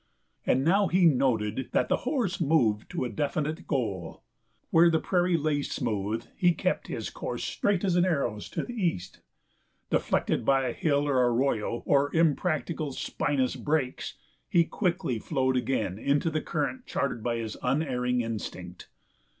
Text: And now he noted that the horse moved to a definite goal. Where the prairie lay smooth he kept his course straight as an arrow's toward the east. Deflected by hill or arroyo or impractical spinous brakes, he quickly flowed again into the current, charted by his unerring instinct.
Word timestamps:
And 0.47 0.63
now 0.65 0.87
he 0.87 1.05
noted 1.05 1.69
that 1.73 1.87
the 1.87 1.97
horse 2.09 2.41
moved 2.41 2.89
to 2.89 3.05
a 3.05 3.09
definite 3.09 3.67
goal. 3.67 4.23
Where 4.71 4.89
the 4.89 4.97
prairie 4.99 5.37
lay 5.37 5.61
smooth 5.61 6.25
he 6.35 6.53
kept 6.53 6.87
his 6.87 7.11
course 7.11 7.43
straight 7.43 7.83
as 7.83 7.95
an 7.95 8.03
arrow's 8.05 8.49
toward 8.49 8.69
the 8.69 8.73
east. 8.83 9.21
Deflected 9.91 10.43
by 10.43 10.73
hill 10.73 11.07
or 11.07 11.27
arroyo 11.31 11.83
or 11.85 12.09
impractical 12.15 12.93
spinous 12.93 13.55
brakes, 13.55 14.15
he 14.49 14.63
quickly 14.63 15.19
flowed 15.19 15.55
again 15.55 15.99
into 15.99 16.31
the 16.31 16.41
current, 16.41 16.87
charted 16.87 17.21
by 17.21 17.35
his 17.35 17.55
unerring 17.61 18.21
instinct. 18.21 18.89